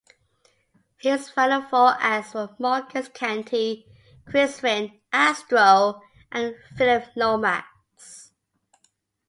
[0.97, 3.85] His final four acts were Marcus Canty,
[4.25, 8.31] Chris Rene, Astro and Phillip Lomax.